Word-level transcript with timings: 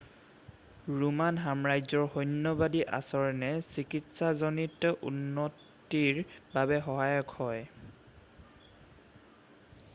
Roman 1.01 1.35
সাম্ৰাজ্যৰ 1.41 2.05
সৈন্যবাদী 2.13 2.79
আচৰণে 2.99 3.51
চিকিৎসাজনিত 3.75 4.93
উন্নতিৰ 5.11 6.23
বাবে 6.57 6.81
সহায়ক 6.87 7.35
হয় 7.43 7.65